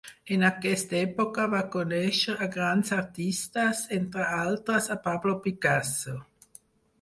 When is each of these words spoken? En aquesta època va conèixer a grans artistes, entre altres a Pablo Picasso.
En 0.35 0.43
aquesta 0.47 0.95
època 0.99 1.43
va 1.51 1.59
conèixer 1.75 2.35
a 2.45 2.47
grans 2.55 2.93
artistes, 2.97 3.83
entre 3.99 4.27
altres 4.39 4.89
a 4.97 4.99
Pablo 5.05 5.37
Picasso. 5.45 6.17